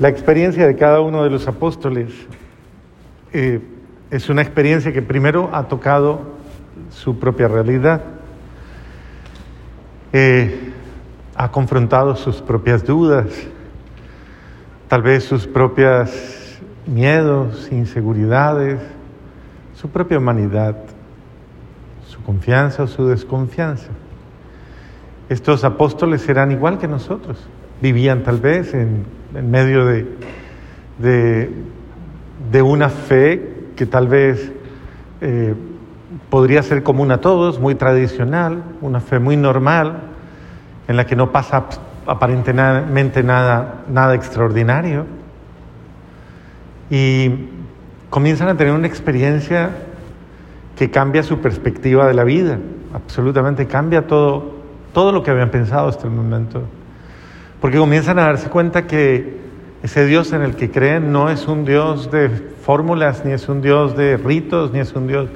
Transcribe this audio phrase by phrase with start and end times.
[0.00, 2.10] La experiencia de cada uno de los apóstoles
[3.34, 3.60] eh,
[4.10, 6.22] es una experiencia que primero ha tocado
[6.88, 8.00] su propia realidad,
[10.14, 10.72] eh,
[11.36, 13.26] ha confrontado sus propias dudas,
[14.88, 18.80] tal vez sus propios miedos, inseguridades,
[19.74, 20.78] su propia humanidad,
[22.08, 23.90] su confianza o su desconfianza.
[25.28, 27.36] Estos apóstoles eran igual que nosotros,
[27.82, 30.06] vivían tal vez en, medio de,
[32.50, 34.52] de, una fe que tal vez
[35.20, 35.54] eh,
[36.28, 40.00] podría ser común a todos, muy tradicional, una fe muy normal,
[40.88, 41.66] en la que no pasa
[42.06, 45.06] aparentemente nada, nada extraordinario.
[46.90, 47.48] Y
[48.10, 49.70] comienzan a tener una experiencia
[50.76, 52.58] que cambia su perspectiva de la vida,
[52.92, 54.54] absolutamente cambia todo,
[54.92, 56.62] todo lo que habían pensado hasta el momento.
[57.60, 59.38] Porque comienzan a darse cuenta que
[59.82, 63.62] ese Dios en el que creen no es un Dios de fórmulas, ni es un
[63.62, 65.28] Dios de ritos, ni es un Dios,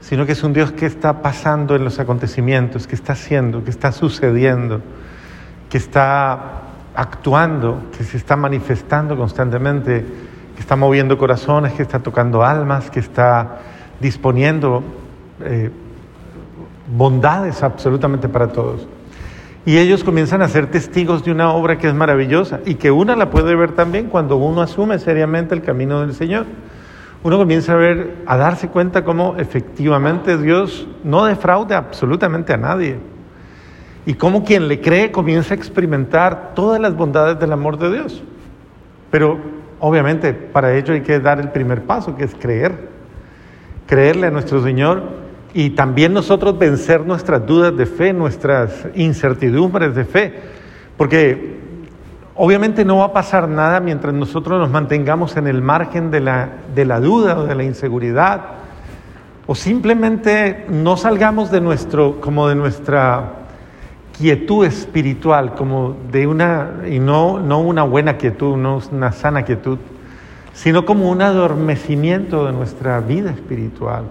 [0.00, 3.70] sino que es un Dios que está pasando en los acontecimientos, que está haciendo, que
[3.70, 4.80] está sucediendo,
[5.68, 6.62] que está
[6.94, 10.04] actuando, que se está manifestando constantemente,
[10.54, 13.58] que está moviendo corazones, que está tocando almas, que está
[14.00, 14.82] disponiendo
[15.42, 15.70] eh,
[16.96, 18.86] bondades absolutamente para todos.
[19.66, 23.16] Y ellos comienzan a ser testigos de una obra que es maravillosa y que una
[23.16, 26.46] la puede ver también cuando uno asume seriamente el camino del Señor.
[27.24, 32.98] Uno comienza a ver, a darse cuenta cómo efectivamente Dios no defrauda absolutamente a nadie.
[34.06, 38.22] Y cómo quien le cree comienza a experimentar todas las bondades del amor de Dios.
[39.10, 39.40] Pero
[39.80, 42.88] obviamente para ello hay que dar el primer paso, que es creer.
[43.88, 45.25] Creerle a nuestro Señor
[45.56, 50.34] y también nosotros vencer nuestras dudas de fe, nuestras incertidumbres de fe,
[50.98, 51.56] porque
[52.34, 56.50] obviamente no va a pasar nada mientras nosotros nos mantengamos en el margen de la,
[56.74, 58.42] de la duda o de la inseguridad,
[59.46, 63.46] o simplemente no salgamos de nuestro, como de nuestra
[64.18, 69.78] quietud espiritual, como de una, y no, no una buena quietud, no una sana quietud,
[70.52, 74.04] sino como un adormecimiento de nuestra vida espiritual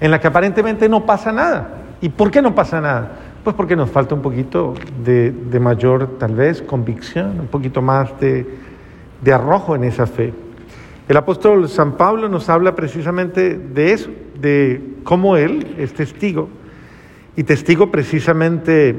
[0.00, 1.68] en la que aparentemente no pasa nada.
[2.00, 3.12] ¿Y por qué no pasa nada?
[3.42, 4.74] Pues porque nos falta un poquito
[5.04, 8.46] de, mayor, tal vez, convicción, un poquito más de,
[9.32, 10.34] arrojo en esa fe.
[11.08, 16.48] El apóstol San Pablo nos habla precisamente de eso, de cómo él es testigo,
[17.36, 18.96] y testigo precisamente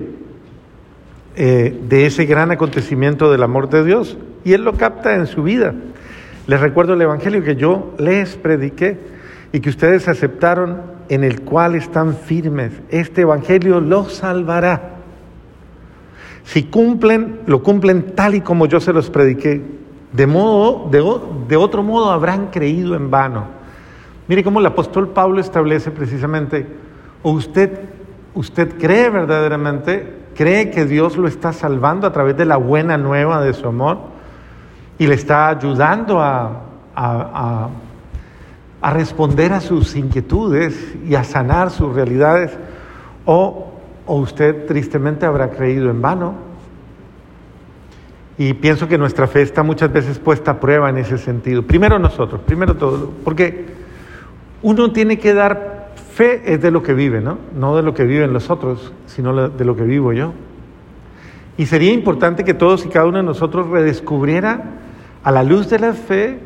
[1.36, 5.44] eh, de ese gran acontecimiento del amor de Dios, y él lo capta en su
[5.44, 5.76] vida.
[6.48, 9.17] Les recuerdo el Evangelio que yo les prediqué
[9.58, 12.74] y que ustedes aceptaron, en el cual están firmes.
[12.90, 14.98] Este Evangelio los salvará.
[16.44, 19.64] Si cumplen, lo cumplen tal y como yo se los prediqué.
[20.14, 23.46] De, modo, de, otro modo habrán creído en vano.
[24.28, 26.68] Mire cómo el apóstol Pablo establece precisamente,
[27.24, 27.80] usted,
[28.36, 33.44] usted cree verdaderamente, cree que Dios lo está salvando a través de la buena nueva
[33.44, 33.98] de su amor
[35.00, 37.72] y le está ayudando a
[38.82, 42.52] responder a sus inquietudes y a sanar sus realidades,
[43.26, 43.72] o,
[44.06, 46.36] usted tristemente habrá creído en vano.
[48.38, 51.64] Y pienso que nuestra fe está muchas veces puesta a prueba en ese sentido.
[51.64, 53.66] Primero nosotros, primero todo, porque
[54.62, 57.40] uno tiene que dar fe es de lo que vive, ¿no?
[57.56, 60.34] No de lo que viven los otros, sino de lo que vivo yo.
[61.58, 64.64] Y sería importante que todos y cada uno de nosotros redescubriera
[65.24, 66.40] a la luz de la fe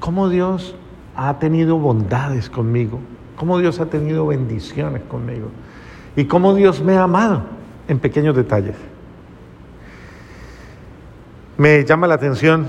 [0.00, 0.74] cómo Dios
[1.16, 3.00] ha tenido bondades conmigo,
[3.36, 5.48] cómo Dios ha tenido bendiciones conmigo
[6.16, 7.42] y cómo Dios me ha amado
[7.88, 8.76] en pequeños detalles.
[11.58, 12.68] Me llama la atención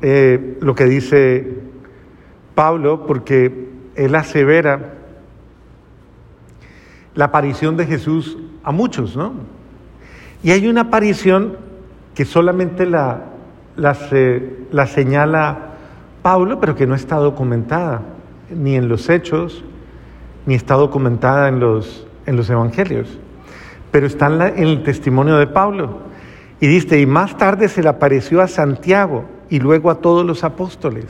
[0.00, 1.60] eh, lo que dice
[2.54, 4.94] Pablo porque él asevera
[7.14, 9.32] la aparición de Jesús a muchos, ¿no?
[10.42, 11.56] Y hay una aparición
[12.14, 13.24] que solamente la,
[13.76, 13.96] la,
[14.70, 15.67] la señala
[16.28, 18.02] Pablo, pero que no está documentada
[18.54, 19.64] ni en los hechos,
[20.44, 23.18] ni está documentada en los, en los evangelios,
[23.90, 26.00] pero está en, en el testimonio de Pablo.
[26.60, 30.44] Y dice, y más tarde se le apareció a Santiago y luego a todos los
[30.44, 31.06] apóstoles.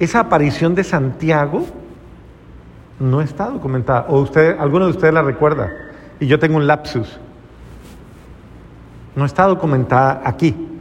[0.00, 1.64] Esa aparición de Santiago
[2.98, 4.06] no está documentada.
[4.08, 5.70] ¿O usted, alguno de ustedes la recuerda?
[6.18, 7.20] Y yo tengo un lapsus.
[9.14, 10.71] No está documentada aquí.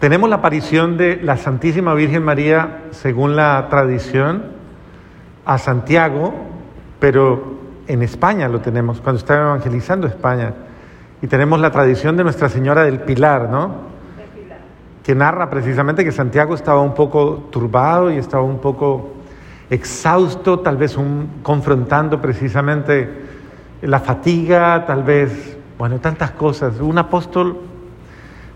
[0.00, 4.44] Tenemos la aparición de la Santísima Virgen María, según la tradición,
[5.46, 6.34] a Santiago,
[7.00, 7.56] pero
[7.86, 10.52] en España lo tenemos, cuando estaba evangelizando España.
[11.22, 13.96] Y tenemos la tradición de Nuestra Señora del Pilar, ¿no?
[15.02, 19.12] que narra precisamente que Santiago estaba un poco turbado y estaba un poco
[19.70, 23.08] exhausto, tal vez un, confrontando precisamente
[23.82, 26.80] la fatiga, tal vez, bueno, tantas cosas.
[26.80, 27.56] Un apóstol,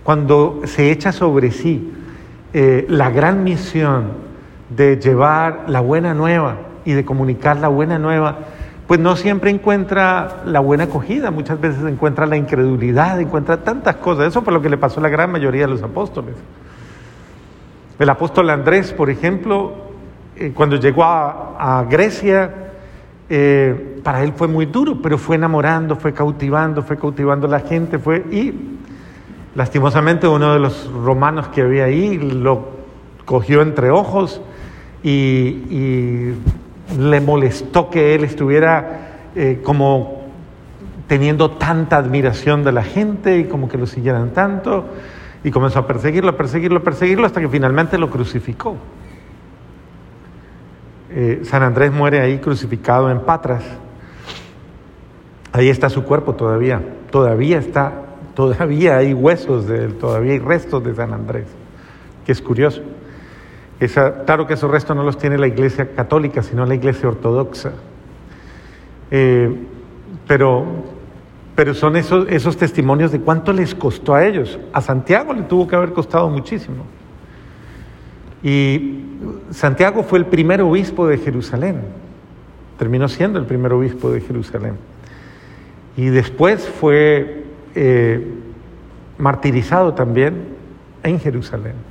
[0.02, 1.92] cuando se echa sobre sí
[2.52, 4.12] eh, la gran misión
[4.68, 8.38] de llevar la buena nueva y de comunicar la buena nueva,
[8.86, 14.26] pues no siempre encuentra la buena acogida, muchas veces encuentra la incredulidad, encuentra tantas cosas.
[14.26, 16.34] Eso fue lo que le pasó a la gran mayoría de los apóstoles.
[17.98, 19.74] El apóstol Andrés, por ejemplo,
[20.36, 22.72] eh, cuando llegó a, Grecia,
[23.28, 27.60] eh, para él fue muy duro, pero fue enamorando, fue cautivando, fue cautivando a la
[27.60, 28.78] gente, fue y
[29.54, 32.68] lastimosamente uno de los romanos que había ahí lo
[33.24, 34.40] cogió entre ojos
[35.02, 36.34] y
[36.98, 40.20] le molestó que él estuviera eh, como
[41.06, 44.84] teniendo tanta admiración de la gente y como que lo siguieran tanto,
[45.42, 48.76] y comenzó a perseguirlo, a perseguirlo, a perseguirlo, hasta que finalmente lo crucificó.
[51.10, 53.64] Eh, San Andrés muere ahí crucificado en Patras.
[55.52, 56.80] Ahí está su cuerpo todavía,
[57.10, 57.92] todavía está,
[58.34, 61.46] todavía hay huesos de él, todavía hay restos de San Andrés,
[62.24, 62.82] que es curioso
[64.26, 67.72] claro que esos restos no los tiene la iglesia católica, sino la iglesia ortodoxa.
[69.10, 69.56] Eh,
[70.26, 70.66] pero,
[71.54, 74.58] pero son esos, esos testimonios de cuánto les costó a ellos.
[74.72, 76.84] A Santiago le tuvo que haber costado muchísimo.
[78.42, 79.04] Y
[79.50, 81.80] Santiago fue el primer obispo de Jerusalén.
[82.78, 84.76] Terminó siendo el primer obispo de Jerusalén.
[85.96, 87.44] Y después fue
[87.74, 88.26] eh,
[89.18, 90.48] martirizado también
[91.02, 91.90] en Jerusalén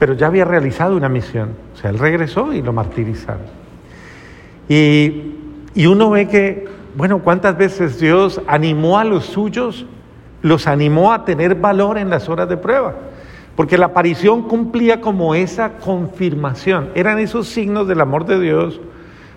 [0.00, 1.50] pero ya había realizado una misión.
[1.74, 3.42] O sea, él regresó y lo martirizaron.
[4.66, 5.34] Y,
[5.74, 9.84] y uno ve que, bueno, cuántas veces Dios animó a los suyos,
[10.40, 12.94] los animó a tener valor en las horas de prueba.
[13.54, 16.88] Porque la aparición cumplía como esa confirmación.
[16.94, 18.80] Eran esos signos del amor de Dios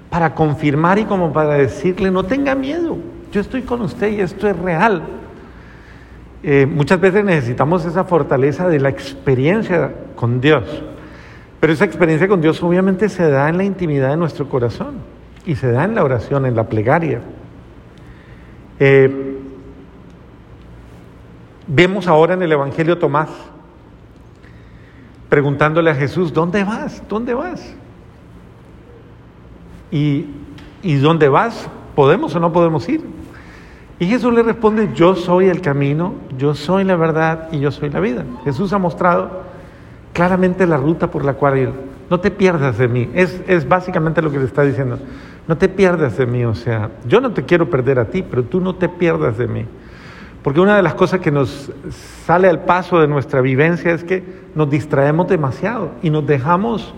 [0.10, 3.00] para confirmar y como para decirle, no tenga miedo,
[3.34, 5.02] yo estoy con usted y esto es real.
[6.46, 10.84] Eh, muchas veces necesitamos esa fortaleza de la experiencia con Dios,
[11.62, 14.96] pero esa experiencia con Dios obviamente se da en la intimidad de nuestro corazón
[15.46, 17.22] y se da en la oración, en la plegaria.
[18.78, 19.38] Eh,
[21.66, 23.30] vemos ahora en el Evangelio Tomás
[25.30, 27.02] preguntándole a Jesús, ¿dónde vas?
[27.08, 27.74] ¿Dónde vas?
[29.90, 30.26] ¿Y,
[30.82, 31.70] y dónde vas?
[31.96, 33.23] ¿Podemos o no podemos ir?
[34.00, 37.90] Y Jesús le responde, yo soy el camino, yo soy la verdad y yo soy
[37.90, 38.26] la vida.
[38.44, 39.44] Jesús ha mostrado
[40.14, 41.70] claramente la ruta por la cual ir.
[42.10, 43.10] No te pierdas de mí.
[43.14, 45.00] Es, es básicamente lo que le está diciendo.
[45.48, 46.44] No te pierdas de mí.
[46.44, 49.48] O sea, yo no te quiero perder a ti, pero tú no te pierdas de
[49.48, 49.66] mí.
[50.44, 51.72] Porque una de las cosas que nos
[52.26, 54.24] sale al paso de nuestra vivencia es que
[54.54, 56.94] nos distraemos demasiado y nos dejamos,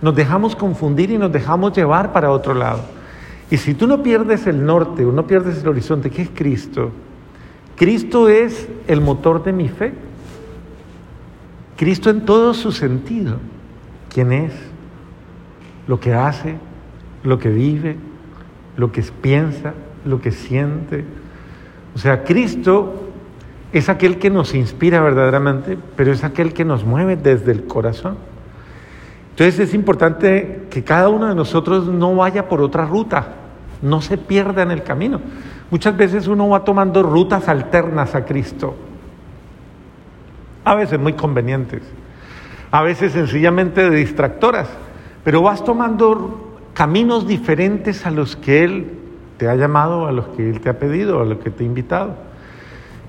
[0.00, 2.80] nos dejamos confundir y nos dejamos llevar para otro lado.
[3.50, 6.92] Y si tú no pierdes el norte o no pierdes el horizonte, ¿qué es Cristo?
[7.76, 9.92] Cristo es el motor de mi fe.
[11.76, 13.38] Cristo en todo su sentido.
[14.08, 14.52] ¿Quién es?
[15.88, 16.56] Lo que hace,
[17.24, 17.96] lo que vive,
[18.76, 19.74] lo que piensa,
[20.04, 21.04] lo que siente.
[21.96, 23.08] O sea, Cristo
[23.72, 28.16] es aquel que nos inspira verdaderamente, pero es aquel que nos mueve desde el corazón.
[29.30, 33.39] Entonces es importante que cada uno de nosotros no vaya por otra ruta
[33.82, 35.20] no se pierda en el camino.
[35.70, 38.74] Muchas veces uno va tomando rutas alternas a Cristo,
[40.64, 41.82] a veces muy convenientes,
[42.70, 44.68] a veces sencillamente distractoras,
[45.24, 48.86] pero vas tomando caminos diferentes a los que Él
[49.36, 51.66] te ha llamado, a los que Él te ha pedido, a los que te ha
[51.66, 52.14] invitado.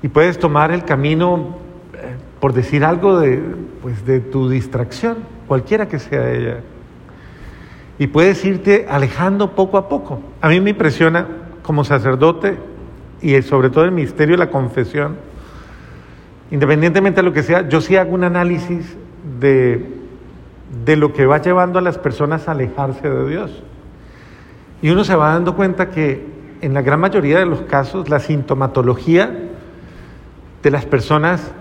[0.04, 1.58] Y puedes tomar el camino,
[1.94, 3.42] eh, por decir algo, de,
[3.82, 6.58] pues, de tu distracción, cualquiera que sea ella
[8.01, 10.20] y puedes irte alejando poco a poco.
[10.41, 11.27] A mí me impresiona
[11.62, 12.58] como sacerdote
[13.22, 15.17] y sobre todo el misterio de la confesión,
[16.50, 18.98] independientemente de lo que sea, yo sí hago un análisis
[19.39, 19.86] de,
[20.84, 23.62] de lo que va llevando a las personas a alejarse de Dios.
[24.81, 26.25] Y uno se va dando cuenta que
[26.62, 29.31] en la gran mayoría de los casos la sintomatología
[30.63, 31.51] de las personas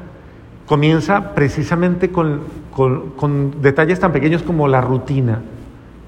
[0.64, 5.42] comienza precisamente con, con detalles tan pequeños como la rutina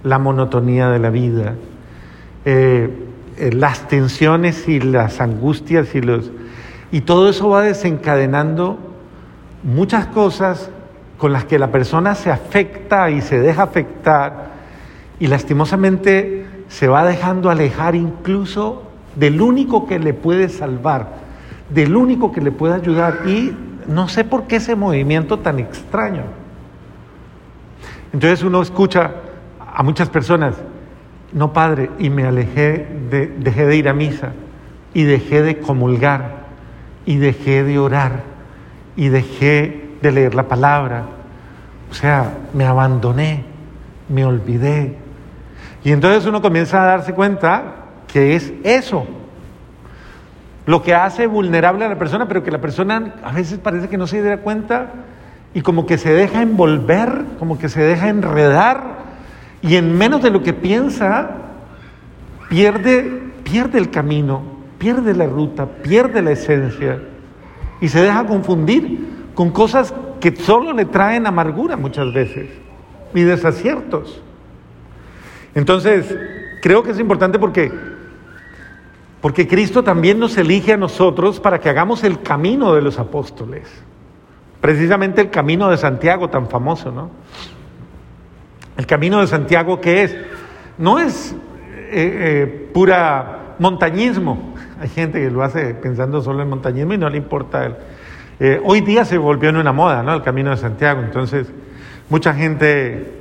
[0.03, 1.55] la monotonía de la vida,
[2.45, 2.91] eh,
[3.37, 6.31] eh, las tensiones y las angustias y los...
[6.91, 8.79] Y todo eso va desencadenando
[9.63, 10.71] muchas cosas
[11.17, 14.51] con las que la persona se afecta y se deja afectar
[15.21, 18.83] y lastimosamente se va dejando alejar incluso
[19.15, 21.07] del único que le puede salvar,
[21.71, 23.53] del único que le puede ayudar y
[23.87, 26.23] no sé por qué ese movimiento tan extraño.
[28.13, 29.13] Entonces uno escucha
[29.75, 30.55] a muchas personas,
[31.33, 34.33] no padre, y me alejé, de, dejé de ir a misa,
[34.95, 36.43] y dejé de comulgar,
[37.07, 38.25] y dejé de orar,
[38.97, 41.05] y dejé de leer la palabra.
[41.91, 43.45] O sea, me abandoné,
[44.09, 44.97] me olvidé.
[45.85, 47.63] Y entonces uno comienza a darse cuenta
[48.07, 49.07] que es eso,
[50.67, 53.99] lo que hace vulnerable a la persona, pero que la persona a veces parece que
[53.99, 54.93] no se da cuenta
[55.55, 58.92] y como que se deja envolver, como que se deja enredar
[59.63, 61.31] y en menos de lo que piensa
[62.49, 64.43] pierde, pierde el camino,
[64.79, 67.01] pierde la ruta, pierde la esencia
[67.81, 72.51] y se deja confundir con cosas que solo le traen amargura muchas veces
[73.15, 74.21] y desaciertos.
[75.55, 76.17] Entonces,
[76.61, 77.73] creo que es importante porque
[79.23, 83.69] porque Cristo también nos elige a nosotros para que hagamos el camino de los apóstoles.
[84.61, 87.11] Precisamente el camino de Santiago tan famoso, ¿no?
[88.77, 90.17] El camino de Santiago que es,
[90.79, 94.55] no es eh, eh, pura montañismo.
[94.81, 97.67] Hay gente que lo hace pensando solo en montañismo y no le importa.
[97.67, 97.77] El,
[98.41, 100.15] eh, hoy día se volvió en una moda, ¿no?
[100.15, 101.03] El camino de Santiago.
[101.03, 101.49] Entonces,
[102.09, 103.13] mucha gente,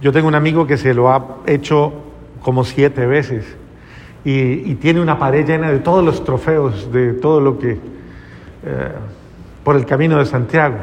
[0.00, 1.92] yo tengo un amigo que se lo ha hecho
[2.40, 3.56] como siete veces
[4.24, 7.78] y, tiene una pared llena de todos los trofeos, de todo lo que,
[9.64, 10.76] por el camino de Santiago.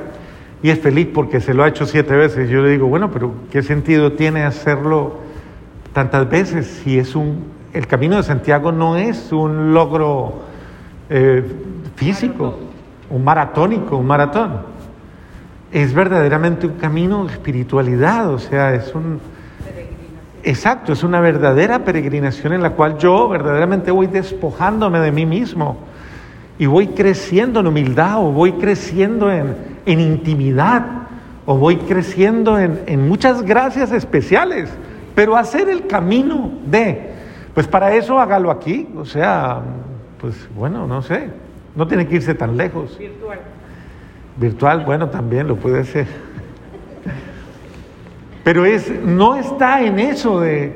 [0.64, 2.50] Y es feliz porque se lo ha hecho siete veces.
[2.50, 5.18] Yo le digo, bueno, pero ¿qué sentido tiene hacerlo
[5.94, 7.46] tantas veces si es un...
[7.74, 10.42] El camino de Santiago no es un logro
[11.10, 11.44] eh,
[11.96, 12.60] físico,
[13.10, 14.60] un maratónico, un maratón.
[15.72, 19.20] Es verdaderamente un camino de espiritualidad, o sea, es un
[20.44, 25.78] Exacto, es una verdadera peregrinación en la cual yo verdaderamente voy despojándome de mí mismo
[26.62, 29.56] y voy creciendo en humildad o voy creciendo en,
[29.88, 30.86] intimidad
[31.48, 34.70] o voy creciendo en, en muchas gracias especiales,
[35.16, 37.14] pero hacer el camino de,
[37.56, 39.60] pues para eso hágalo aquí, o sea,
[40.20, 41.32] pues bueno, no sé,
[41.76, 42.96] no tiene que irse tan lejos.
[42.96, 43.40] Virtual.
[44.38, 46.06] Virtual, bueno, también lo puede ser.
[48.44, 50.76] Pero es, no está en eso de,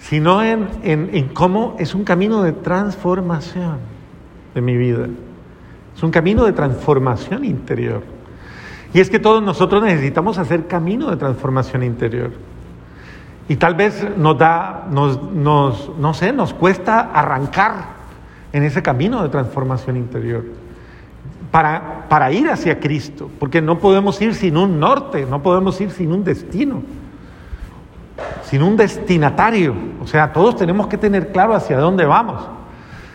[0.00, 3.93] sino en, en, cómo es un camino de transformación
[4.54, 5.06] de mi vida.
[5.96, 8.02] Es un camino de transformación interior.
[8.92, 12.30] Y es que todos nosotros necesitamos hacer camino de transformación interior.
[13.48, 17.74] Y tal vez nos da, nos, nos, no sé, nos cuesta arrancar
[18.52, 20.44] en ese camino de transformación interior
[21.50, 25.90] para, para ir hacia Cristo, porque no podemos ir sin un norte, no podemos ir
[25.90, 26.82] sin un destino,
[28.44, 29.74] sin un destinatario.
[30.02, 32.44] O sea, todos tenemos que tener claro hacia dónde vamos.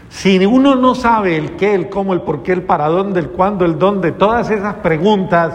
[0.09, 3.29] Si uno no sabe el qué, el cómo, el por qué, el para dónde, el
[3.29, 5.53] cuándo, el dónde, todas esas preguntas,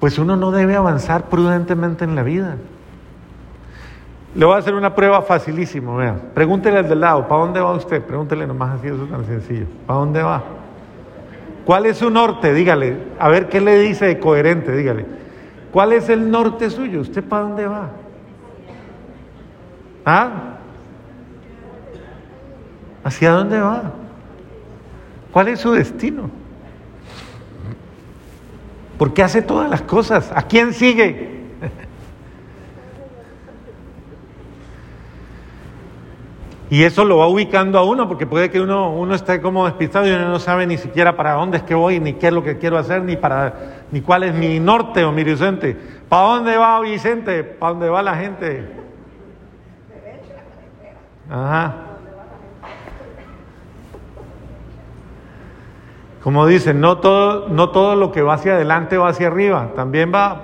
[0.00, 2.56] pues uno no debe avanzar prudentemente en la vida.
[4.34, 6.20] Le voy a hacer una prueba facilísima, vean.
[6.34, 8.02] Pregúntele al del lado, ¿para dónde va usted?
[8.02, 9.66] Pregúntele nomás así, eso es tan sencillo.
[9.86, 10.42] ¿Para dónde va?
[11.64, 12.52] ¿Cuál es su norte?
[12.52, 12.96] Dígale.
[13.20, 15.06] A ver qué le dice de coherente, dígale.
[15.72, 17.00] ¿Cuál es el norte suyo?
[17.00, 17.90] ¿Usted para dónde va?
[20.04, 20.30] ¿Ah?
[23.04, 23.92] ¿Hacia dónde va?
[25.30, 26.30] ¿Cuál es su destino?
[28.98, 30.32] ¿Por qué hace todas las cosas?
[30.34, 31.34] ¿A quién sigue?
[36.70, 40.08] Y eso lo va ubicando a uno, porque puede que uno, uno esté como despistado
[40.08, 42.42] y uno no sabe ni siquiera para dónde es que voy, ni qué es lo
[42.42, 45.76] que quiero hacer, ni para ni cuál es mi norte o mi horizonte.
[46.08, 47.44] ¿Para dónde va Vicente?
[47.44, 48.68] ¿Para dónde va la gente?
[51.30, 51.93] Ajá.
[56.24, 60.10] Como dicen, no todo, no todo lo que va hacia adelante va hacia arriba, también
[60.10, 60.40] va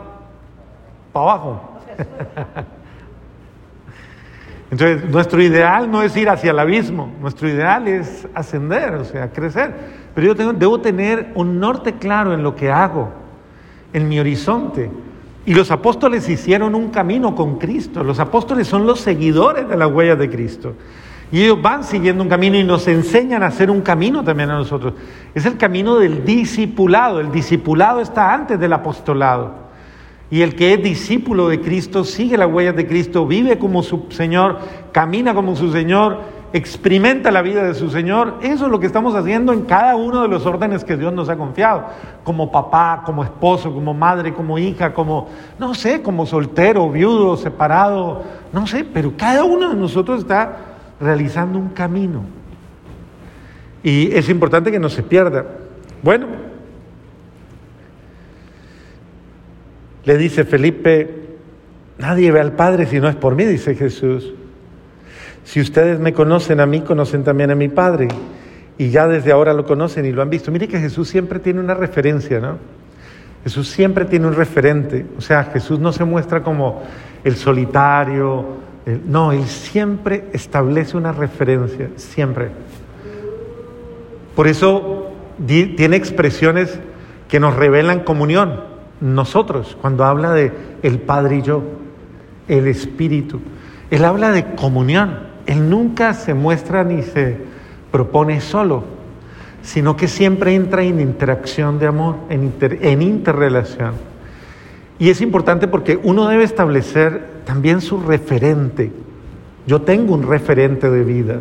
[1.10, 1.80] para abajo.
[4.70, 9.32] Entonces, nuestro ideal no es ir hacia el abismo, nuestro ideal es ascender, o sea,
[9.32, 9.74] crecer.
[10.14, 13.08] Pero yo tengo, debo tener un norte claro en lo que hago,
[13.94, 14.90] en mi horizonte.
[15.46, 18.04] Y los apóstoles hicieron un camino con Cristo.
[18.04, 20.74] Los apóstoles son los seguidores de las huellas de Cristo.
[21.32, 24.54] Y ellos van siguiendo un camino y nos enseñan a hacer un camino también a
[24.54, 24.94] nosotros.
[25.34, 27.20] Es el camino del discipulado.
[27.20, 29.70] El discipulado está antes del apostolado.
[30.30, 34.06] Y el que es discípulo de Cristo sigue las huellas de Cristo, vive como su
[34.10, 34.58] Señor,
[34.92, 36.20] camina como su Señor,
[36.52, 38.38] experimenta la vida de su Señor.
[38.40, 41.28] Eso es lo que estamos haciendo en cada uno de los órdenes que Dios nos
[41.28, 41.84] ha confiado.
[42.22, 48.22] Como papá, como esposo, como madre, como hija, como, no sé, como soltero, viudo, separado,
[48.52, 50.69] no sé, pero cada uno de nosotros está
[51.00, 52.24] realizando un camino.
[53.82, 55.46] Y es importante que no se pierda.
[56.02, 56.26] Bueno,
[60.04, 61.08] le dice Felipe,
[61.98, 64.34] nadie ve al Padre si no es por mí, dice Jesús.
[65.44, 68.08] Si ustedes me conocen a mí, conocen también a mi Padre.
[68.76, 70.50] Y ya desde ahora lo conocen y lo han visto.
[70.50, 72.58] Mire que Jesús siempre tiene una referencia, ¿no?
[73.44, 75.06] Jesús siempre tiene un referente.
[75.16, 76.82] O sea, Jesús no se muestra como
[77.24, 78.59] el solitario.
[79.06, 82.48] No, Él siempre establece una referencia, siempre.
[84.34, 85.10] Por eso
[85.46, 86.78] tiene expresiones
[87.28, 88.60] que nos revelan comunión.
[89.00, 91.62] Nosotros, cuando habla de el Padre y yo,
[92.48, 93.40] el Espíritu,
[93.90, 95.30] Él habla de comunión.
[95.46, 97.36] Él nunca se muestra ni se
[97.90, 98.84] propone solo,
[99.62, 103.94] sino que siempre entra en interacción de amor, en, interrelación.
[104.98, 108.92] Y es importante porque uno debe establecer también su referente.
[109.66, 111.40] Yo tengo un referente de vida.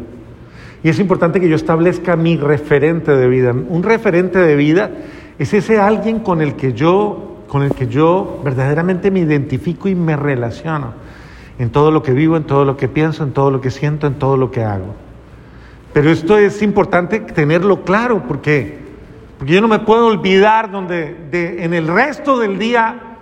[0.84, 3.52] Y es importante que yo establezca mi referente de vida.
[3.52, 4.92] Un referente de vida
[5.38, 9.96] es ese alguien con el que yo, con el que yo verdaderamente me identifico y
[9.96, 10.94] me relaciono
[11.58, 14.08] en todo lo que vivo, en todo lo que pienso, en todo lo que siento,
[14.08, 14.96] en todo lo que hago.
[15.92, 18.78] Pero esto es importante tenerlo claro porque,
[19.38, 23.18] porque yo no me puedo olvidar donde de, en el resto del día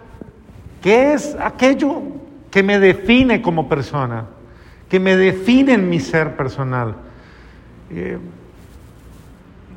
[0.81, 2.01] qué es aquello
[2.51, 4.25] que me define como persona,
[4.89, 6.95] que me define en mi ser personal.
[7.89, 8.17] Eh,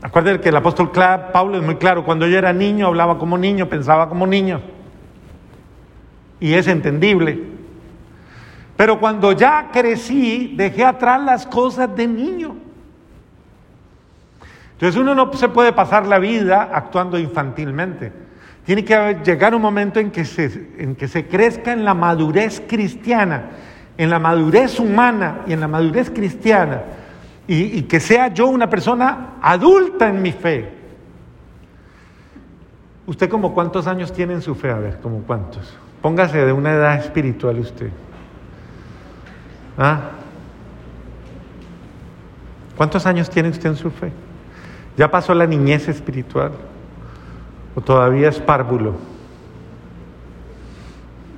[0.03, 3.69] acuérdense que el apóstol Pablo es muy claro, cuando yo era niño hablaba como niño,
[3.69, 4.61] pensaba como niño.
[6.39, 7.43] Y es entendible.
[8.77, 12.57] Pero cuando ya crecí, dejé atrás las cosas de niño.
[14.73, 18.30] Entonces uno no se puede pasar la vida actuando infantilmente.
[18.71, 20.45] Tiene que llegar un momento en que se,
[20.79, 23.51] en que se crezca en la madurez cristiana,
[23.99, 26.85] en la madurez humana y en la madurez cristiana
[27.49, 30.73] y, que sea yo una persona adulta en mi fe.
[33.09, 34.71] ¿Usted como cuántos años tiene en su fe?
[34.71, 35.77] A ver, como cuántos.
[36.01, 37.91] Póngase de una edad espiritual usted.
[39.77, 40.11] ¿Ah?
[42.77, 44.13] ¿Cuántos años tiene usted en su fe?
[44.97, 46.53] ¿Ya pasó la niñez espiritual?
[47.75, 48.95] ¿O todavía es párvulo?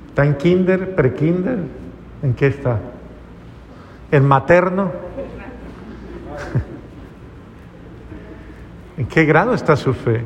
[0.07, 1.59] ¿Está en kinder, prekinder?
[2.21, 2.79] ¿En qué está?
[4.11, 4.91] ¿En materno?
[8.97, 10.25] ¿En qué grado está su fe?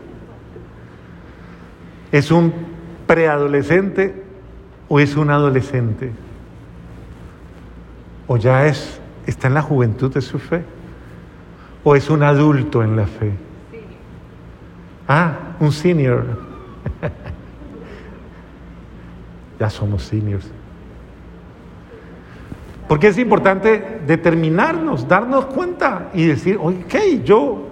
[2.11, 2.53] ¿Es un
[3.05, 4.23] preadolescente
[4.89, 6.11] o es un adolescente?
[8.27, 10.63] ¿O ya es, está en la juventud de su fe?
[11.83, 13.31] ¿O es un adulto en la fe?
[15.07, 16.25] Ah, un senior.
[19.59, 20.49] ya somos seniors.
[22.87, 27.67] Porque es importante determinarnos, darnos cuenta y decir, ok, yo,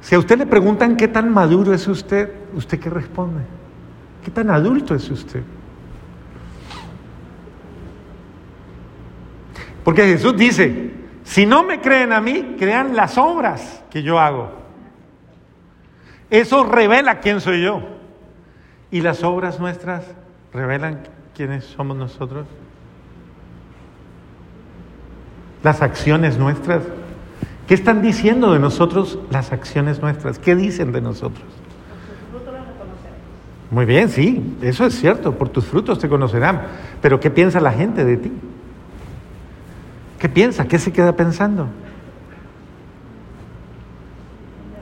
[0.00, 3.42] si a usted le preguntan qué tan maduro es usted, ¿usted qué responde?
[4.24, 5.42] ¿Qué tan adulto es usted?
[9.82, 10.92] Porque Jesús dice,
[11.24, 14.59] si no me creen a mí, crean las obras que yo hago.
[16.30, 17.82] Eso revela quién soy yo.
[18.90, 20.04] Y las obras nuestras
[20.52, 21.00] revelan
[21.34, 22.46] quiénes somos nosotros
[25.62, 26.82] las acciones nuestras.
[27.66, 30.38] ¿Qué están diciendo de nosotros las acciones nuestras?
[30.38, 31.44] ¿Qué dicen de nosotros?
[33.70, 36.62] Muy bien, sí, eso es cierto, por tus frutos te conocerán.
[37.00, 38.32] Pero ¿qué piensa la gente de ti?
[40.18, 40.66] ¿Qué piensa?
[40.66, 41.68] ¿Qué se queda pensando?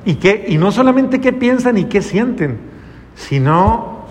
[0.08, 0.16] Y,
[0.54, 2.56] y no solamente qué piensan y qué sienten,
[3.14, 4.06] sino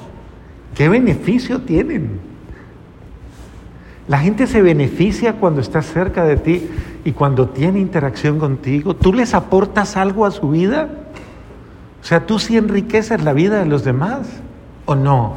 [0.75, 2.19] qué beneficio tienen.
[4.07, 6.69] La gente se beneficia cuando está cerca de ti
[7.03, 8.95] y cuando tiene interacción contigo.
[8.95, 10.87] ¿Tú les aportas algo a su vida?
[11.99, 14.27] O sea, ¿tú sí enriqueces la vida de los demás
[14.85, 15.33] o no?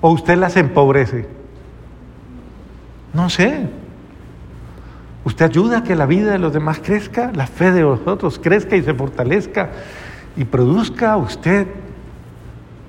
[0.00, 1.28] ¿O usted las empobrece?
[3.14, 3.68] No sé.
[5.24, 8.76] Usted ayuda a que la vida de los demás crezca, la fe de vosotros crezca
[8.76, 9.70] y se fortalezca
[10.36, 11.66] y produzca usted.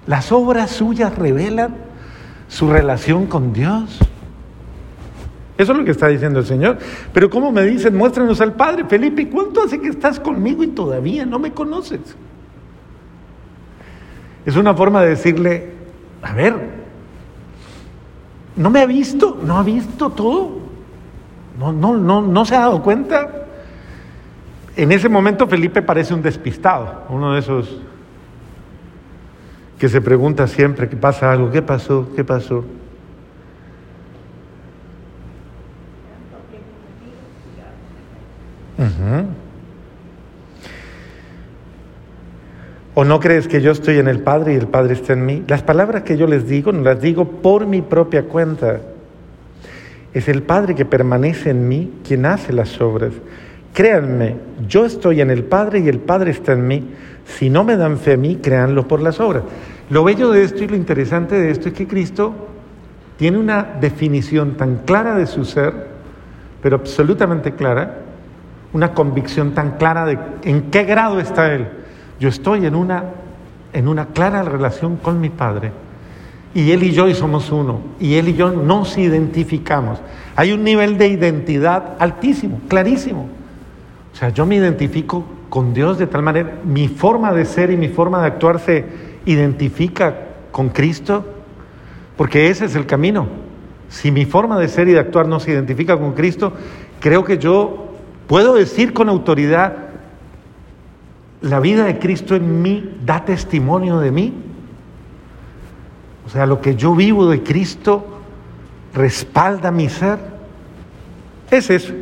[0.07, 1.75] Las obras suyas revelan
[2.47, 3.99] su relación con Dios.
[5.57, 6.79] Eso es lo que está diciendo el Señor.
[7.13, 7.95] Pero ¿cómo me dicen?
[7.95, 8.85] Muéstranos al Padre.
[8.85, 11.99] Felipe, ¿cuánto hace que estás conmigo y todavía no me conoces?
[14.45, 15.73] Es una forma de decirle,
[16.23, 16.55] a ver,
[18.55, 19.37] ¿no me ha visto?
[19.45, 20.60] ¿No ha visto todo?
[21.61, 23.29] ¿No, no, no, no se ha dado cuenta?
[24.75, 27.79] En ese momento Felipe parece un despistado, uno de esos
[29.77, 32.09] que se pregunta siempre que pasa algo, ¿qué pasó?
[32.15, 32.65] ¿Qué pasó?
[42.95, 45.43] ¿O no crees que yo estoy en el Padre y el Padre está en mí?
[45.47, 48.81] Las palabras que yo les digo no las digo por mi propia cuenta.
[50.13, 53.13] Es el Padre que permanece en mí quien hace las obras.
[53.73, 54.35] Créanme,
[54.67, 56.89] yo estoy en el Padre y el Padre está en mí.
[57.25, 59.43] Si no me dan fe a mí, créanlo por las obras.
[59.89, 62.33] Lo bello de esto y lo interesante de esto es que Cristo
[63.17, 65.73] tiene una definición tan clara de su ser,
[66.61, 67.99] pero absolutamente clara,
[68.73, 71.67] una convicción tan clara de en qué grado está Él.
[72.19, 73.03] Yo estoy en una,
[73.73, 75.71] en una clara relación con mi Padre.
[76.53, 77.79] Y Él y yo y somos uno.
[77.99, 79.99] Y Él y yo nos identificamos.
[80.35, 83.29] Hay un nivel de identidad altísimo, clarísimo.
[84.13, 87.77] O sea, yo me identifico con Dios de tal manera, mi forma de ser y
[87.77, 88.85] mi forma de actuar se
[89.25, 90.15] identifica
[90.51, 91.25] con Cristo,
[92.15, 93.27] porque ese es el camino.
[93.89, 96.53] Si mi forma de ser y de actuar no se identifica con Cristo,
[97.01, 97.87] creo que yo
[98.27, 99.75] puedo decir con autoridad,
[101.41, 104.33] la vida de Cristo en mí da testimonio de mí.
[106.31, 108.05] Sea, lo que yo vivo de Cristo
[108.93, 110.17] respalda mi ser.
[111.49, 111.93] Es eso.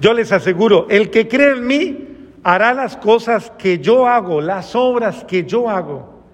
[0.00, 2.08] Yo les aseguro, el que cree en mí
[2.42, 6.24] hará las cosas que yo hago, las obras que yo hago,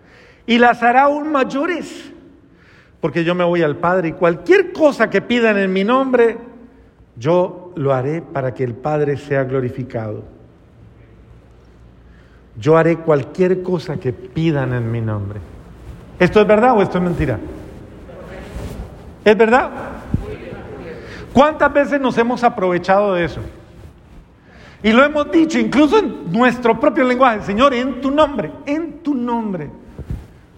[0.46, 2.10] y las hará aún mayores,
[3.00, 6.38] porque yo me voy al Padre y cualquier cosa que pidan en mi nombre,
[7.16, 10.24] yo lo haré para que el Padre sea glorificado.
[12.58, 15.49] Yo haré cualquier cosa que pidan en mi nombre.
[16.20, 17.38] ¿Esto es verdad o esto es mentira?
[19.24, 19.70] ¿Es verdad?
[21.33, 23.40] ¿Cuántas veces nos hemos aprovechado de eso?
[24.83, 29.14] Y lo hemos dicho incluso en nuestro propio lenguaje, Señor, en tu nombre, en tu
[29.14, 29.70] nombre,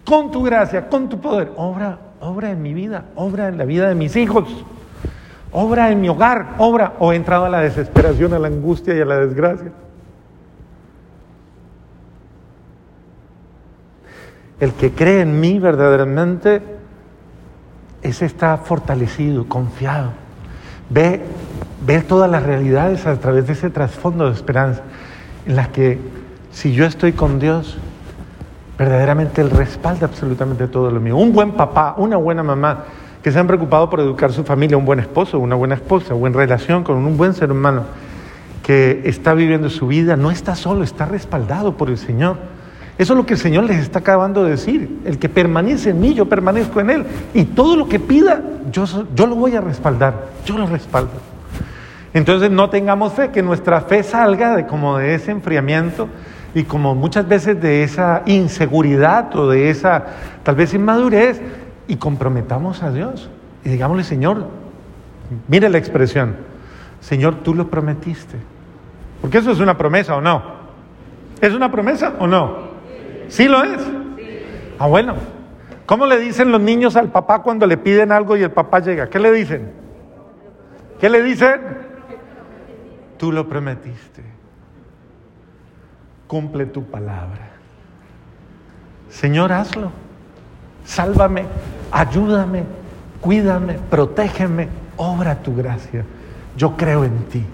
[0.04, 3.88] con tu gracia, con tu poder, obra, obra en mi vida, obra en la vida
[3.88, 4.64] de mis hijos,
[5.52, 9.00] obra en mi hogar, obra, o he entrado a la desesperación, a la angustia y
[9.00, 9.70] a la desgracia.
[14.62, 16.62] El que cree en mí verdaderamente,
[18.00, 20.10] ese está fortalecido, confiado.
[20.88, 21.20] Ve
[21.84, 24.82] ver todas las realidades a través de ese trasfondo de esperanza,
[25.46, 25.98] en las que
[26.52, 27.76] si yo estoy con Dios,
[28.78, 31.16] verdaderamente Él respalda absolutamente todo lo mío.
[31.16, 32.84] Un buen papá, una buena mamá,
[33.20, 36.36] que se han preocupado por educar su familia, un buen esposo, una buena esposa, buena
[36.36, 37.82] relación con un buen ser humano,
[38.62, 42.61] que está viviendo su vida, no está solo, está respaldado por el Señor.
[42.98, 45.00] Eso es lo que el Señor les está acabando de decir.
[45.04, 47.06] El que permanece en mí, yo permanezco en Él.
[47.34, 50.28] Y todo lo que pida, yo, yo lo voy a respaldar.
[50.44, 51.12] Yo lo respaldo.
[52.14, 56.08] Entonces no tengamos fe, que nuestra fe salga de como de ese enfriamiento
[56.54, 60.04] y como muchas veces de esa inseguridad o de esa
[60.42, 61.40] tal vez inmadurez
[61.88, 63.30] y comprometamos a Dios
[63.64, 64.46] y digámosle, Señor,
[65.48, 66.36] mire la expresión,
[67.00, 68.36] Señor, tú lo prometiste.
[69.20, 70.42] Porque eso es una promesa o no.
[71.40, 72.71] ¿Es una promesa o no?
[73.32, 73.80] ¿Sí lo es?
[74.78, 75.14] Ah, bueno.
[75.86, 79.08] ¿Cómo le dicen los niños al papá cuando le piden algo y el papá llega?
[79.08, 79.72] ¿Qué le dicen?
[81.00, 81.62] ¿Qué le dicen?
[83.16, 84.22] Tú lo prometiste.
[86.26, 87.52] Cumple tu palabra.
[89.08, 89.90] Señor, hazlo.
[90.84, 91.46] Sálvame,
[91.90, 92.64] ayúdame,
[93.22, 94.68] cuídame, protégeme,
[94.98, 96.04] obra tu gracia.
[96.54, 97.46] Yo creo en ti.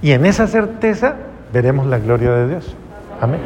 [0.00, 1.16] Y en esa certeza
[1.52, 2.74] veremos la gloria de Dios.
[3.20, 3.40] Amén.